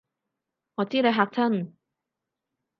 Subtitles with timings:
[0.77, 1.73] 我知你嚇親